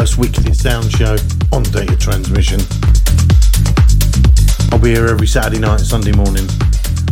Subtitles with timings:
[0.00, 1.14] first weekly sound show
[1.52, 2.58] on Data Transmission.
[4.72, 6.48] I'll be here every Saturday night, Sunday morning,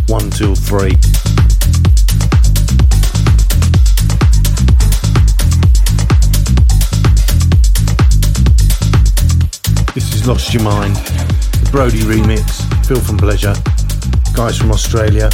[0.06, 0.88] 1 till 3.
[9.92, 13.52] This is Lost Your Mind, the Brodi remix, Filth & Pleasure,
[14.34, 15.28] guys from Australia.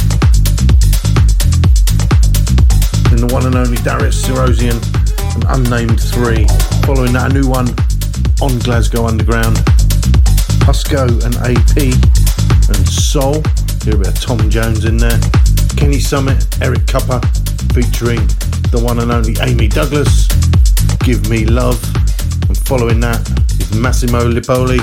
[3.11, 5.04] And the one and only Darius Syrossian
[5.35, 6.47] and Unnamed 3.
[6.87, 7.67] Following that, a new one
[8.41, 9.59] on Glasgow Underground.
[10.63, 13.43] Husky and AP and Soul.
[13.83, 15.19] Hear a bit of Tom Jones in there.
[15.77, 17.21] Kenny Summit, Eric Kupper,
[17.73, 18.25] featuring
[18.71, 20.27] the one and only Amy Douglas.
[21.03, 21.83] Give Me Love.
[22.47, 23.21] And following that
[23.59, 24.79] is Massimo Lippoli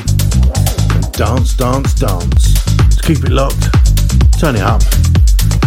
[0.95, 2.55] and Dance, Dance, Dance.
[2.97, 3.73] To keep it locked,
[4.39, 4.83] turn it up,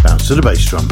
[0.03, 0.87] bounce to the bass drum.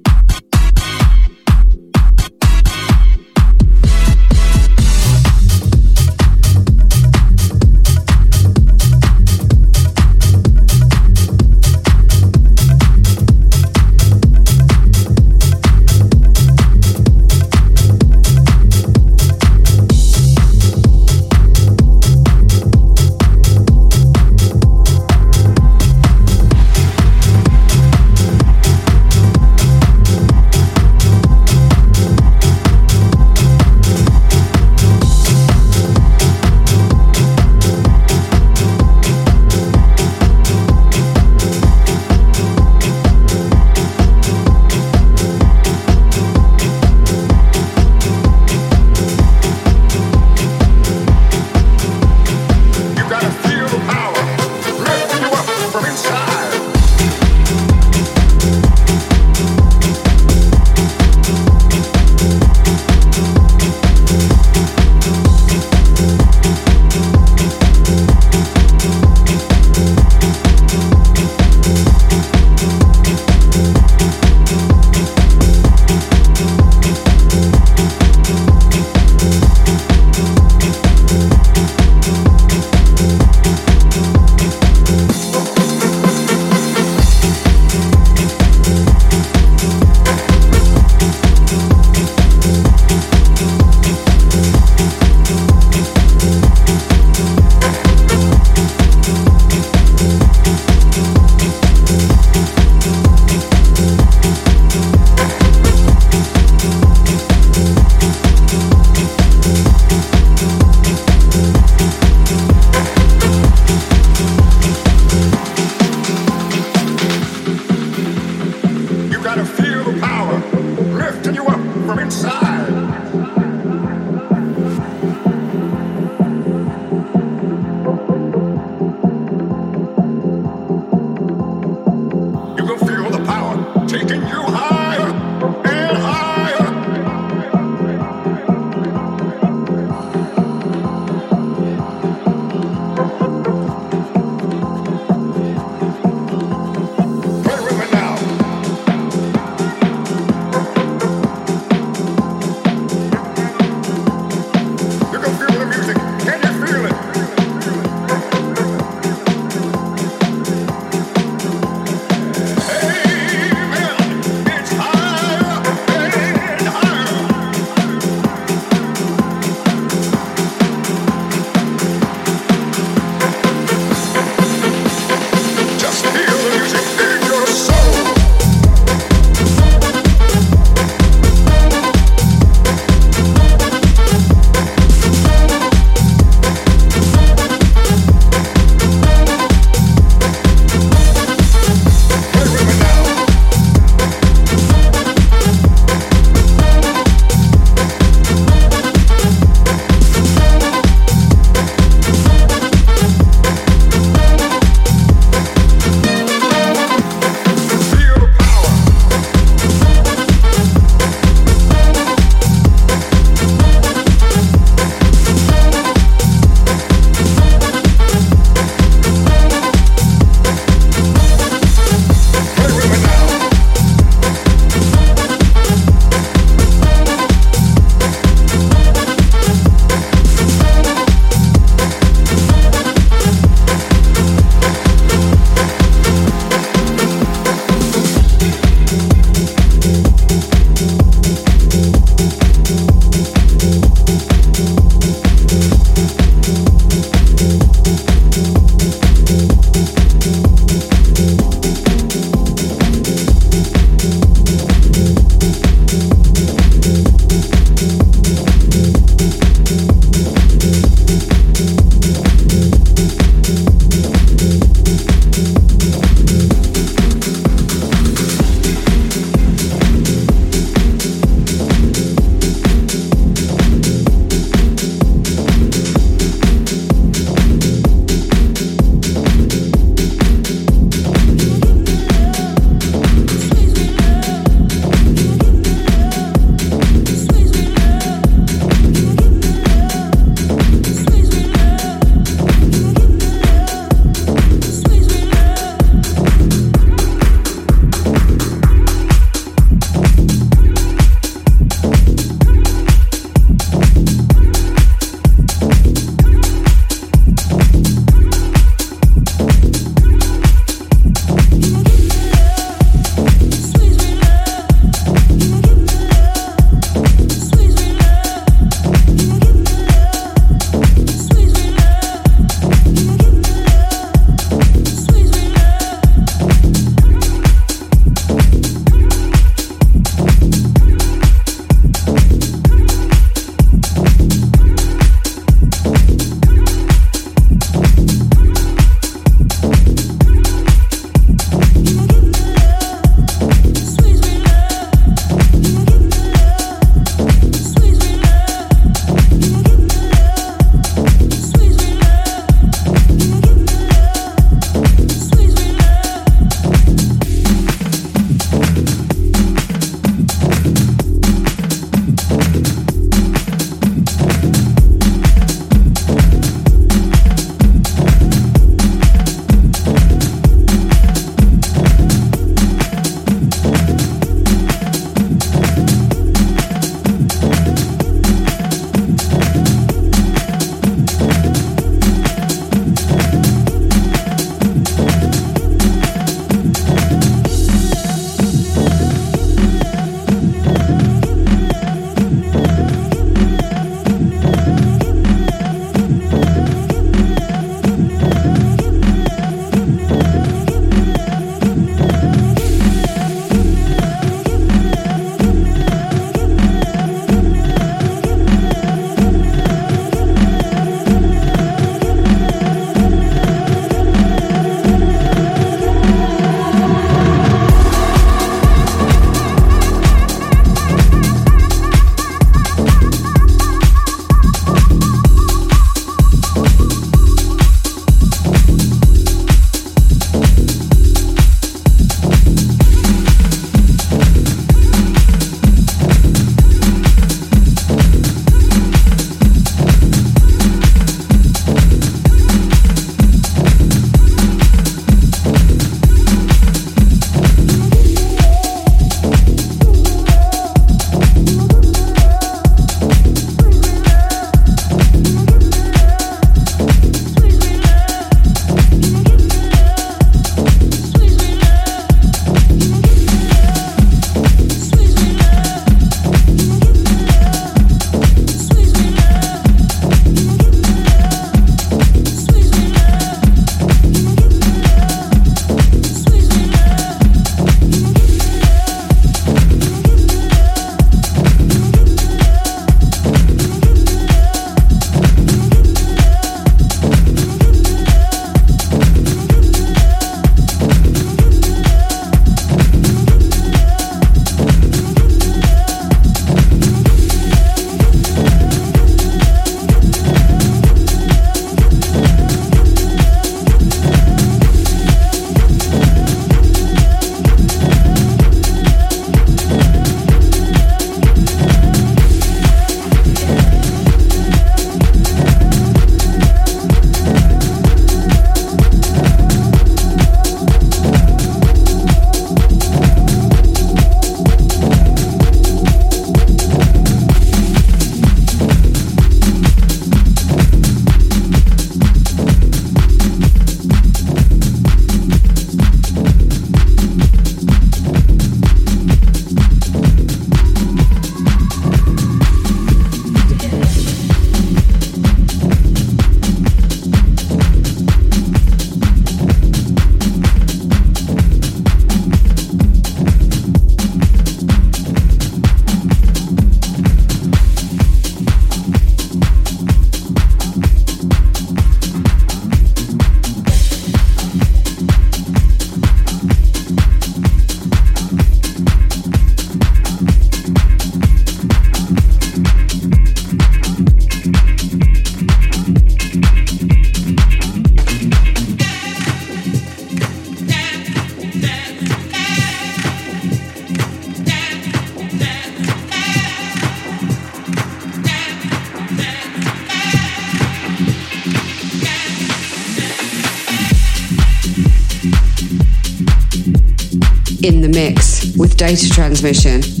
[598.81, 600.00] Data transmission.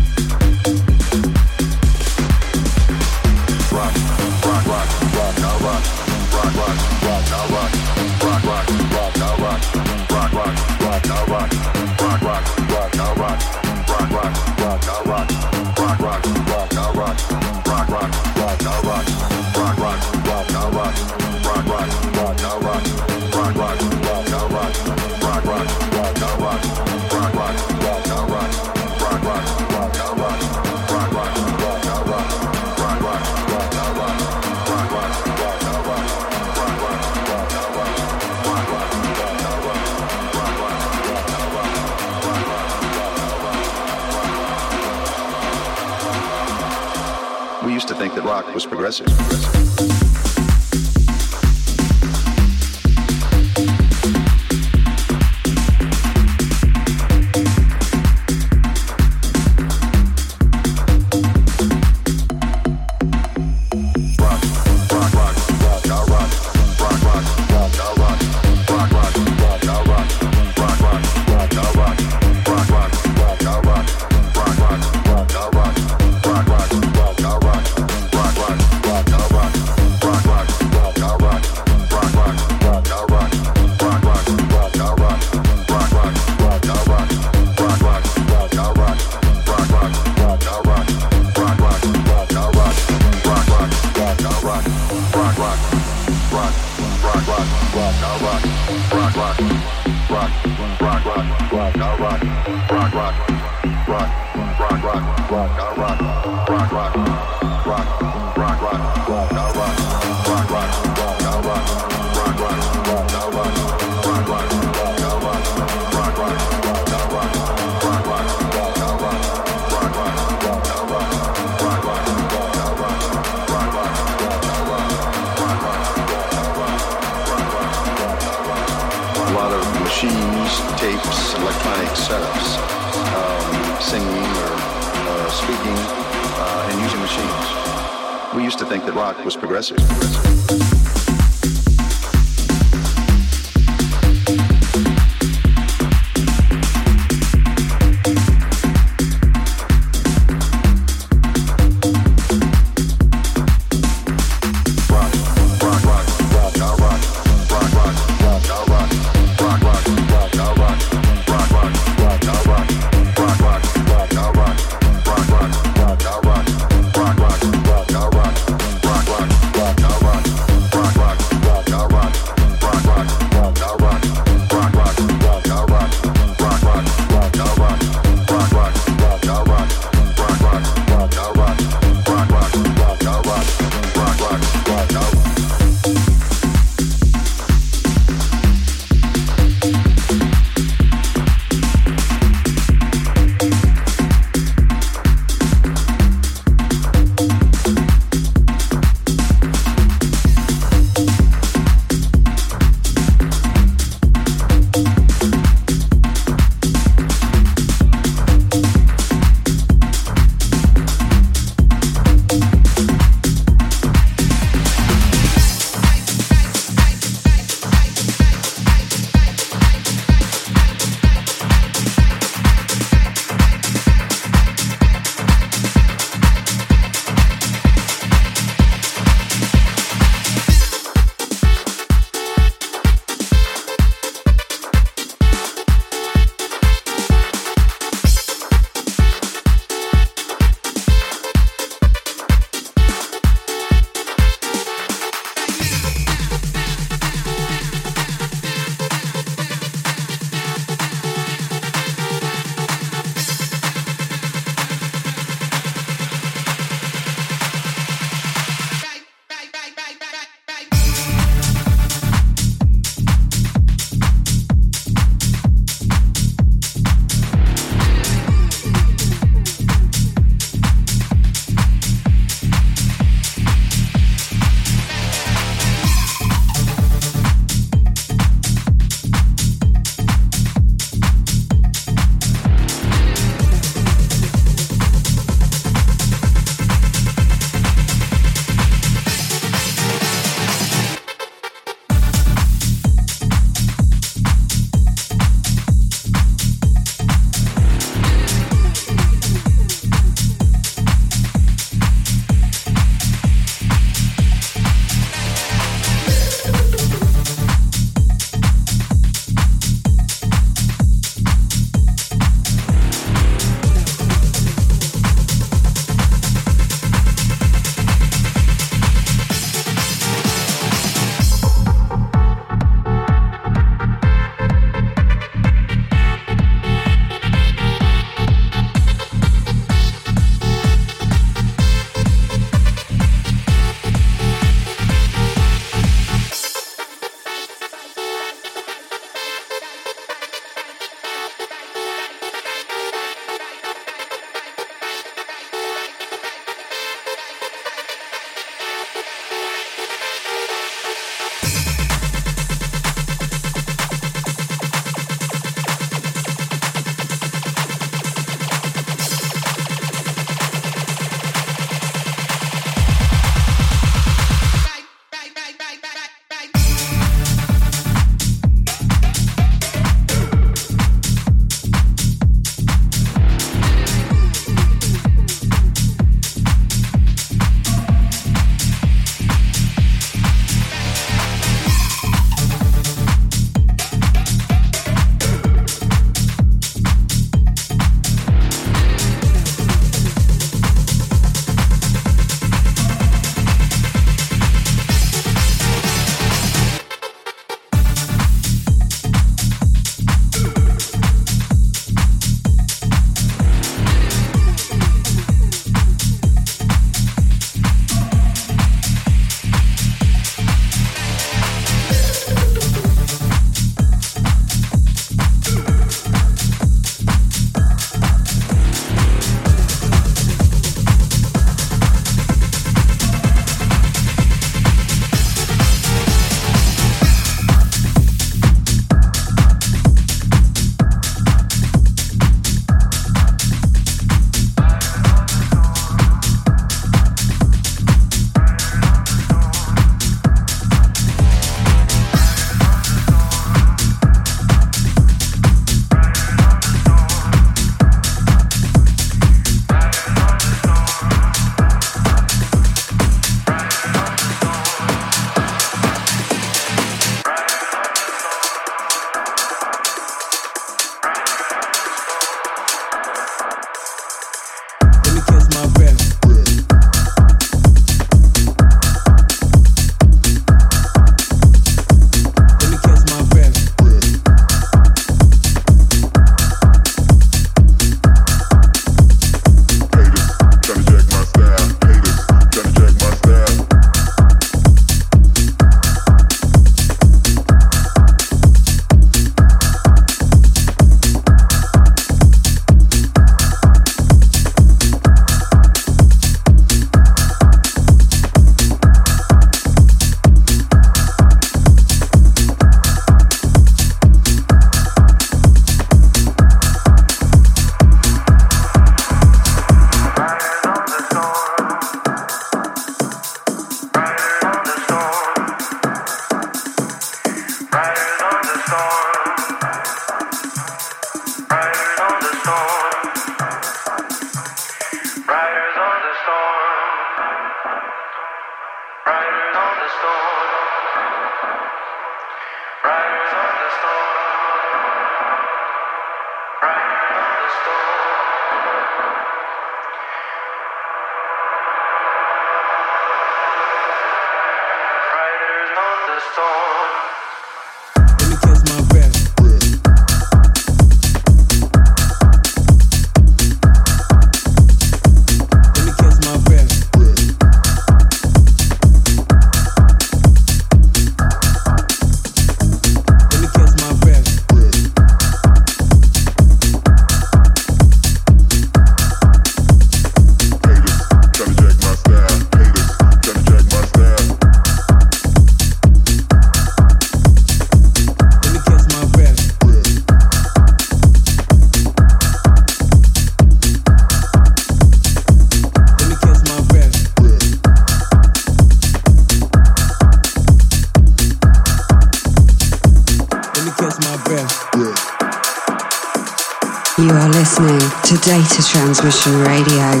[599.04, 600.00] Transmission Radio.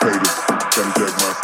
[0.00, 1.38] My my.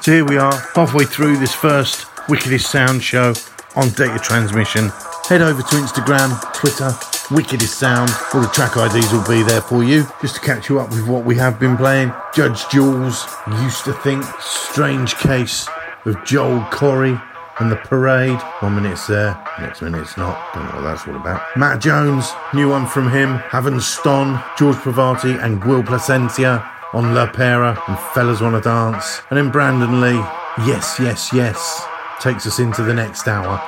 [0.00, 3.32] So here we are, halfway through this first Wickedest Sound show
[3.76, 4.90] on Data Transmission.
[5.28, 6.92] Head over to Instagram, Twitter,
[7.30, 8.10] Wickedest Sound.
[8.34, 11.06] All the track IDs will be there for you, just to catch you up with
[11.06, 12.12] what we have been playing.
[12.34, 13.24] Judge Jules,
[13.62, 14.24] Used to Think,
[14.72, 15.68] Strange Case
[16.06, 17.22] of Joel Corry
[17.58, 18.40] and The Parade.
[18.60, 20.54] One minute it's there, next minute it's not.
[20.54, 21.42] Don't know what that's all about.
[21.58, 23.34] Matt Jones, new one from him.
[23.50, 29.20] Haven Ston, George Privatti and Guille Placencia on La Pera and Fellas Wanna Dance.
[29.28, 30.24] And then Brandon Lee,
[30.66, 31.86] Yes, Yes, Yes,
[32.18, 33.60] takes us into the next hour.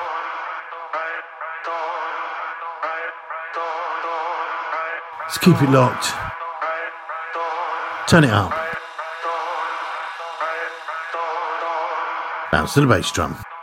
[5.20, 6.14] Let's keep it locked.
[8.08, 8.63] Turn it up.
[12.54, 13.53] Bounce the bass drum.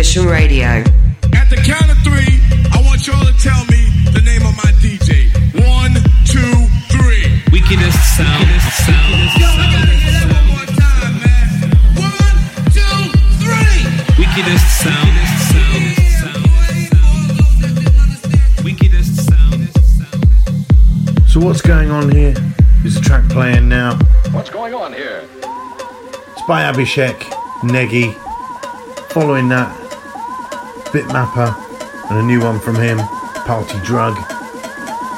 [0.00, 0.66] Transmission Radio.
[1.36, 2.40] At the count of three,
[2.72, 5.28] I want y'all to tell me the name of my DJ.
[5.60, 5.92] One,
[6.24, 7.42] two, three.
[7.52, 8.48] Wickedest sound,
[8.80, 9.28] sound,
[14.16, 15.12] Wickedest sound,
[15.52, 15.84] sound,
[16.16, 16.48] sound.
[18.64, 19.68] Wickedest sound.
[21.28, 22.30] So what's going on here?
[22.86, 23.98] Is There's a track playing now.
[24.32, 25.28] What's going on here?
[26.32, 27.18] It's by Abhishek
[27.68, 28.14] Negi.
[29.12, 29.89] Following that,
[30.92, 32.98] Bitmappa and a new one from him,
[33.46, 34.14] Party Drug.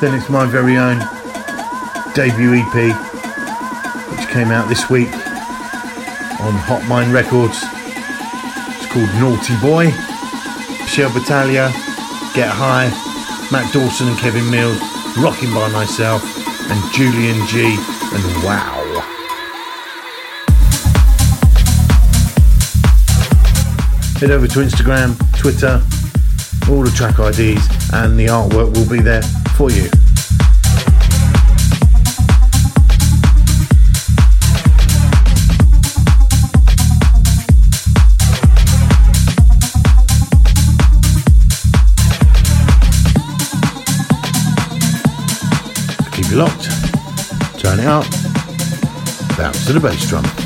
[0.01, 0.99] Then it's my very own
[2.15, 2.93] debut EP,
[4.11, 5.13] which came out this week
[6.41, 7.59] on Hot Mind Records.
[8.77, 9.93] It's called Naughty Boy.
[10.93, 11.73] Michele Battaglia,
[12.35, 12.91] Get High,
[13.51, 14.79] Matt Dawson and Kevin Mills,
[15.17, 16.23] Rocking by Myself,
[16.71, 17.65] and Julian G.
[17.65, 18.82] And Woow.
[24.23, 25.83] Head over to Instagram, Twitter,
[26.71, 29.21] all the track IDs and the artwork will be there
[29.57, 29.91] for you.
[46.13, 46.71] Keep it locked,
[47.59, 48.07] turn it up,
[49.37, 50.42] bounce to the bass drum.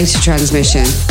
[0.00, 1.09] Mix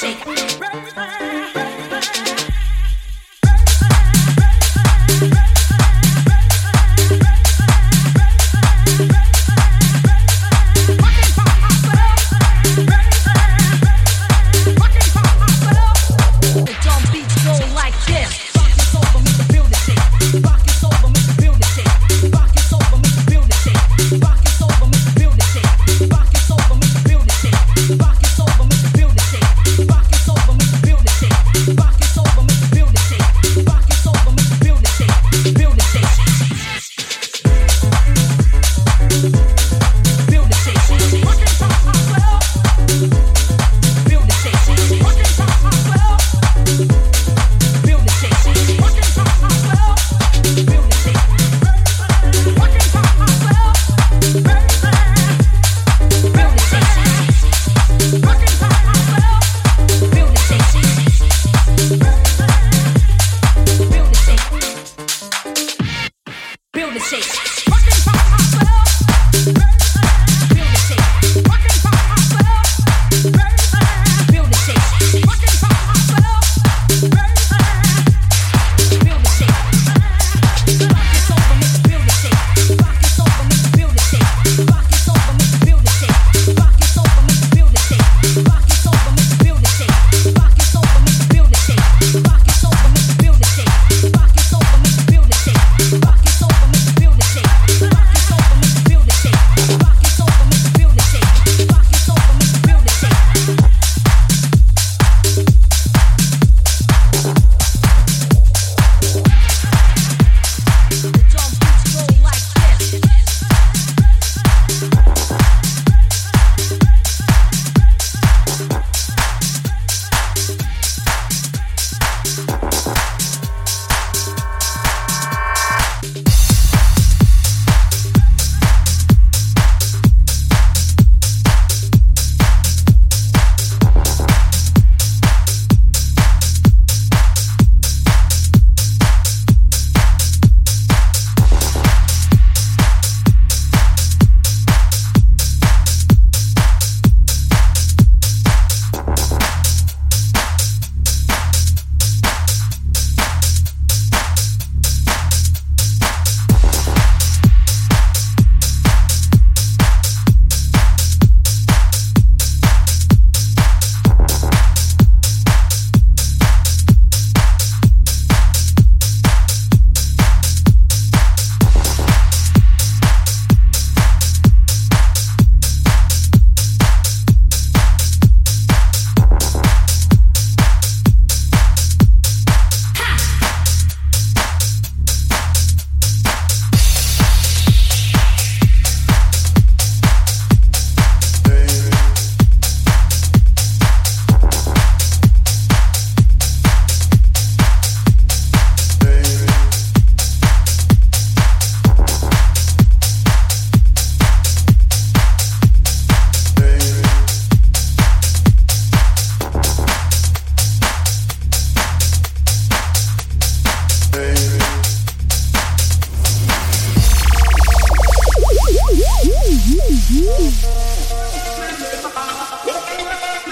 [0.00, 0.47] with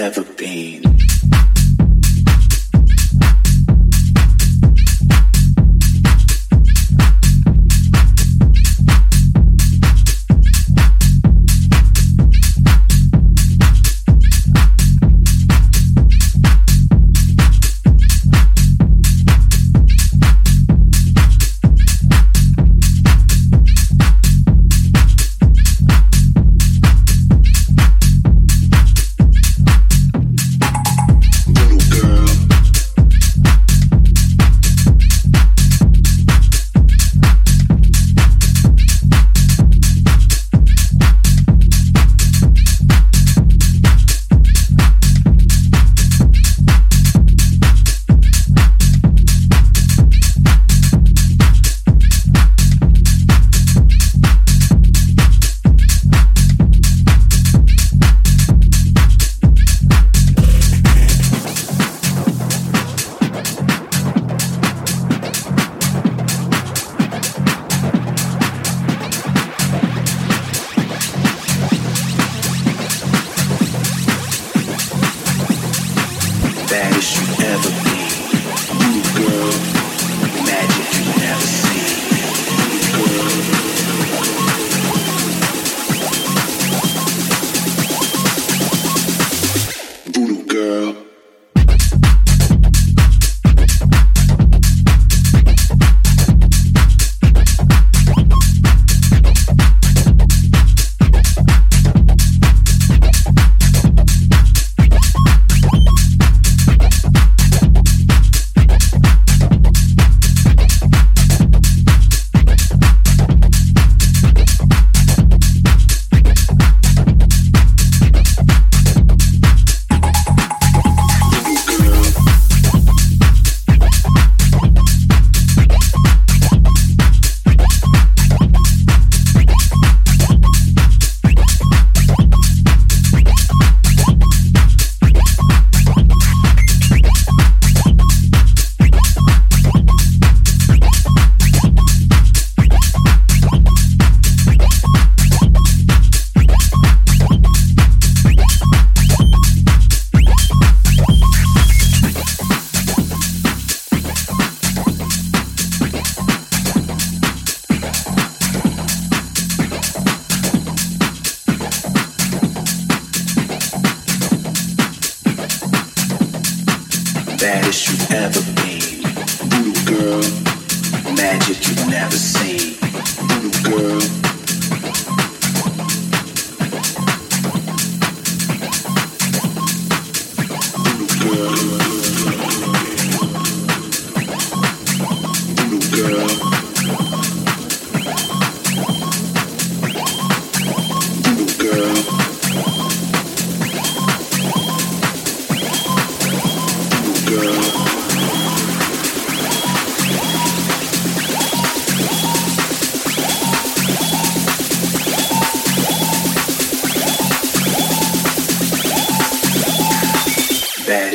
[0.00, 0.89] ever been.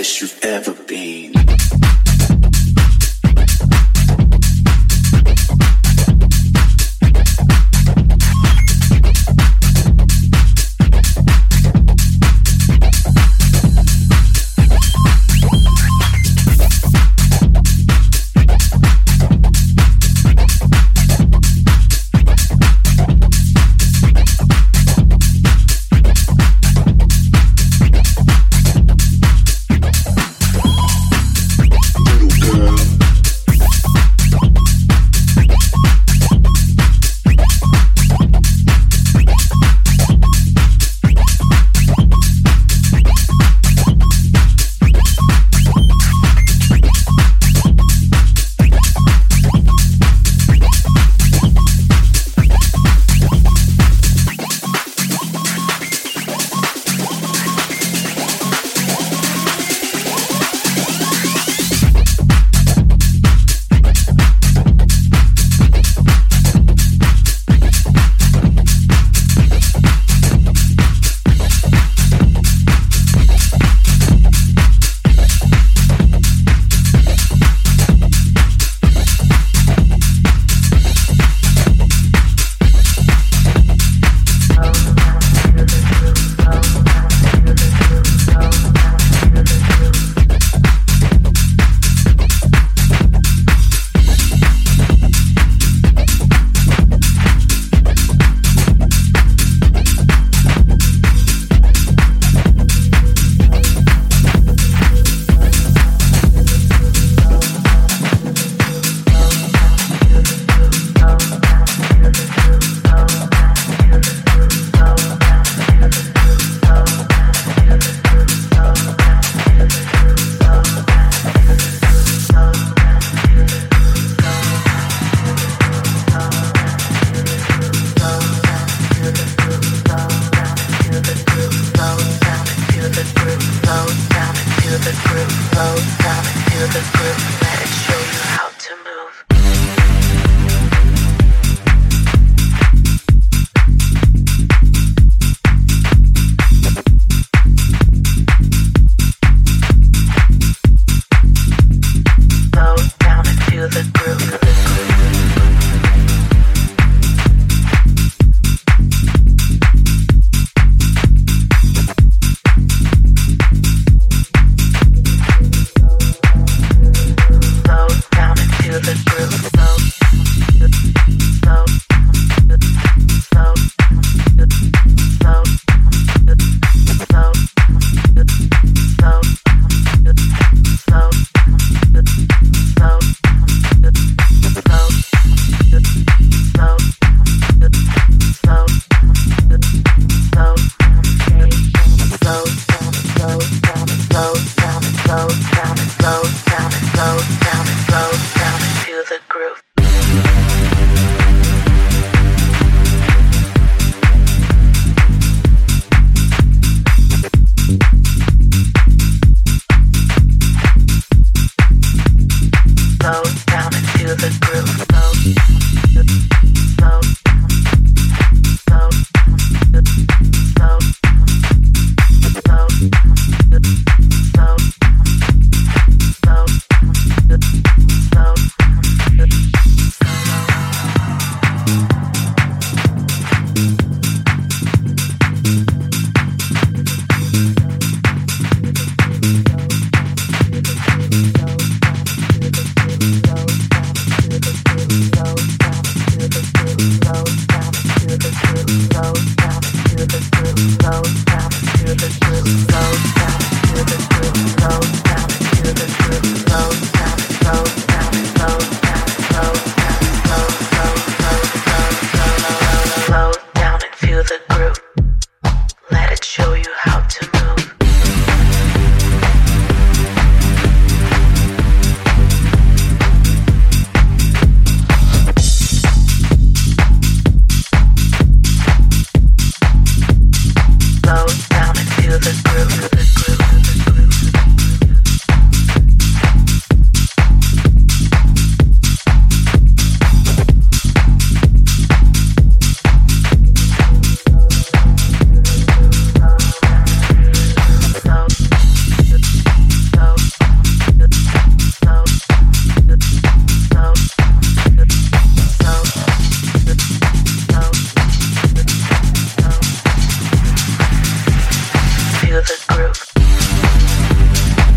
[0.05, 1.34] You've ever been.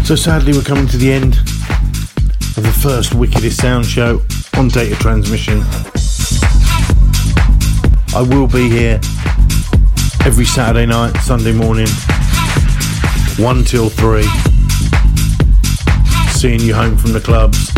[0.09, 4.23] So sadly, we're coming to the end of the first Wickedest Sound Show
[4.57, 5.61] on Data Transmission.
[8.15, 8.99] I will be here
[10.25, 11.89] every Saturday night, Sunday morning,
[13.37, 14.23] 1 till 3.
[16.31, 17.71] Seeing you home from the clubs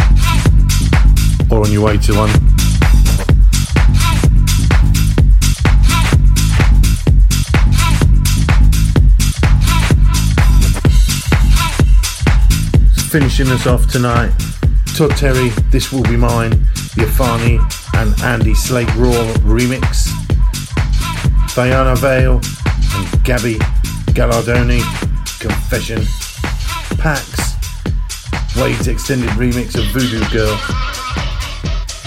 [1.51, 2.50] or on your way to one.
[13.11, 14.31] Finishing us off tonight,
[14.95, 16.51] Todd Terry, This Will Be Mine,
[16.95, 17.59] the Affani
[17.97, 19.11] and Andy Slate Raw
[19.43, 20.07] remix.
[21.51, 23.57] Thayana Valle and Gabi
[24.15, 24.81] Galhardoni,
[25.41, 26.03] Confession.
[26.99, 27.57] Pax,
[28.57, 30.57] Wade's extended remix of Voodoo Girl.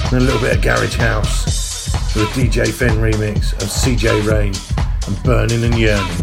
[0.05, 4.53] And a little bit of Garage House with DJ Fen remix of CJ Reign
[5.07, 6.23] and Burning and Yearning.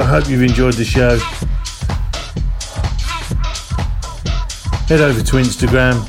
[0.00, 1.18] I hope you've enjoyed the show.
[4.88, 6.06] Head over to Instagram,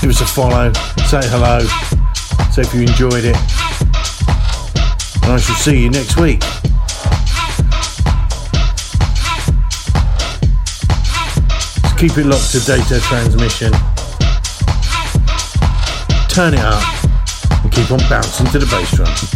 [0.00, 0.72] give us a follow,
[1.08, 1.58] say hello,
[2.52, 3.36] say if you enjoyed it.
[5.24, 6.40] And I shall see you next week.
[11.82, 13.72] Just keep it locked to data transmission.
[16.28, 17.04] Turn it up
[17.64, 19.33] and keep on bouncing to the bass drum.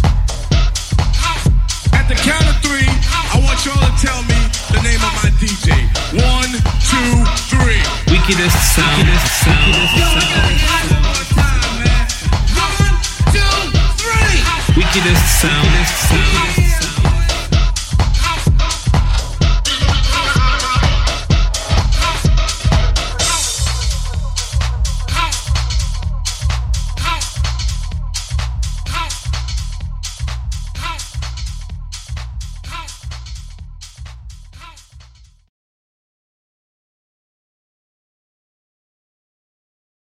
[4.89, 5.69] Name of my DJ.
[6.17, 6.53] One,
[6.89, 7.13] two,
[7.53, 7.83] three.
[8.09, 8.97] Wickedest sound.
[8.97, 9.69] Wickedest sound.
[14.77, 15.65] Wickedest sound.
[15.67, 16.48] Wickedest sound.